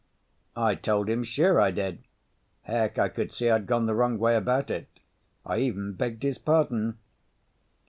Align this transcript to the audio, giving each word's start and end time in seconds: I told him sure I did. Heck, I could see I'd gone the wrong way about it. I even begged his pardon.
I 0.55 0.73
told 0.73 1.09
him 1.11 1.23
sure 1.23 1.61
I 1.61 1.69
did. 1.69 2.03
Heck, 2.63 2.97
I 2.97 3.07
could 3.07 3.31
see 3.31 3.51
I'd 3.51 3.67
gone 3.67 3.85
the 3.85 3.93
wrong 3.93 4.17
way 4.17 4.35
about 4.35 4.71
it. 4.71 4.87
I 5.45 5.59
even 5.59 5.93
begged 5.93 6.23
his 6.23 6.39
pardon. 6.39 6.97